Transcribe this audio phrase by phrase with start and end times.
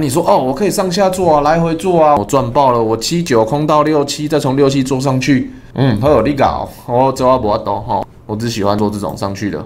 [0.00, 9.64] 你说哦，我可以上下做啊，来回做啊，我赚爆了，我七九空到六七，再从六七做上去，嗯，好有力搞，我这我不懂哈，我只喜欢做这种上去的。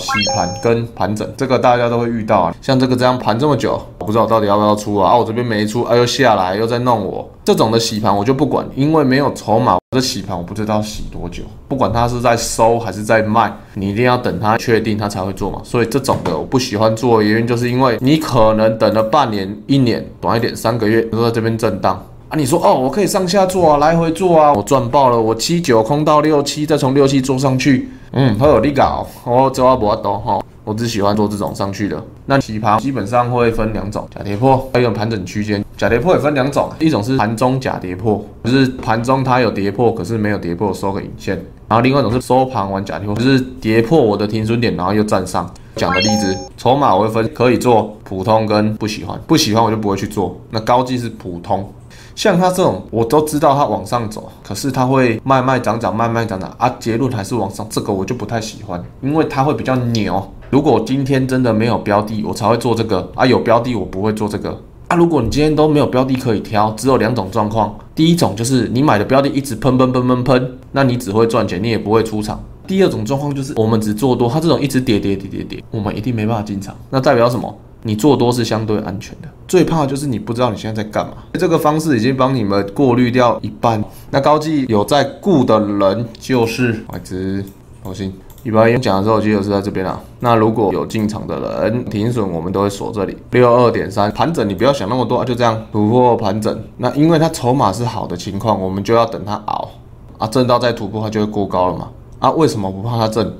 [0.00, 2.56] 洗盘跟盘整，这个大家都会遇到啊。
[2.60, 5.10] 像这个这样盘这么久，我不知道到底要不要出啊。
[5.10, 7.30] 啊，我这边没出，啊又下来又在弄我。
[7.44, 11.44] 这种的洗盘我就不管，因为没有筹码，这洗盘我不知道洗多久。
[11.68, 15.60] 不管它是在收还是在卖，你一定要等它确定它才会做嘛。
[15.62, 22.04] 所以这种的我不喜欢做，原因就是因为你可能等了半年、一年，短一点三个月都在这边震荡
[22.36, 27.88] 你说哦，我可以上下做啊，来回做啊，我赚爆了，我七九空到六七，再从六七做上去。
[28.12, 32.02] 嗯，好有力搞，我这我不懂哈，我只喜欢做这种上去的。
[32.26, 35.64] 那洗盘基本上会分两种，假跌破，还有盘整区间。
[35.76, 41.36] 假跌破也分两种，一种是盘中假跌破，就是盘中它有跌破，可是没有跌破收个影线。
[41.68, 45.48] 然后另外一种是收盘完假跌破，就是跌破我的停损点，然后又站上。
[45.76, 50.40] 讲的例子，筹码我会分可以做普通跟不喜欢，不喜欢我就不会去做。
[50.50, 51.68] 那高技是普通。
[52.14, 60.22] 像它这种，我都知道它往上走，可是它会慢慢涨涨，慢慢涨涨啊，结论还是往上，这个我就不太喜欢，因为它会比较牛。
[60.50, 64.96] 如果今天真的没有标的，我才会做这个啊，有标的我不会做这个啊。
[64.96, 72.40] 如果你今天都没有标的可以挑，只有两种状况，第一种就是你买的标的一直喷喷喷喷喷，那你只会赚钱，你也不会出场。
[72.66, 77.54] 第二种状况就是我们只做多，它这种一直跌跌跌跌跌，我们一定没办法进场，那代表什么？
[77.86, 81.18] 你做多是相对安全的，最怕就是你不知道你现在在干嘛。
[81.34, 83.84] 这个方式已经帮你们过滤掉一半。
[84.10, 87.44] 那高技有在顾的人就是外资，
[87.82, 88.10] 放心。
[88.42, 90.00] 一般讲的时候，记得是在这边啊。
[90.20, 96.58] 那如果有进场的人停损，我们都会锁这里六二点三盘整，你不要想那么多啊，就这样突破盘整。
[96.78, 99.68] 那因为它筹码是好的情况，我们就要等它熬
[100.16, 101.88] 啊，震到再突破它就会过高了嘛。
[102.18, 103.30] 啊，为什么不怕它震？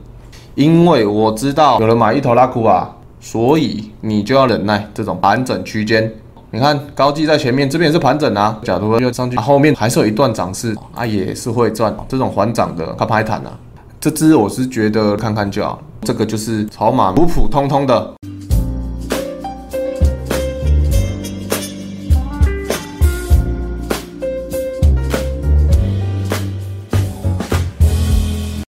[0.54, 2.94] 因为我知道有人买一头拉库啊。
[3.24, 6.12] 所以你就要忍耐这种盘整区间。
[6.50, 13.58] 你看高技在前面，这边也是盘整啊，假如又上去，后面还是有一段涨势啊，也是会赚这种缓涨的卡牌坦啊。
[13.98, 18.12] 这只我是觉得看看就好，这个就是筹码普普通通的。